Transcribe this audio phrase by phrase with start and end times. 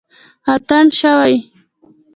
[0.43, 1.35] په اتڼ شوي